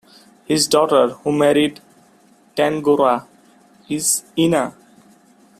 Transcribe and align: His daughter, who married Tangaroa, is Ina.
His 0.47 0.67
daughter, 0.67 1.09
who 1.09 1.31
married 1.31 1.79
Tangaroa, 2.55 3.27
is 3.87 4.23
Ina. 4.35 4.73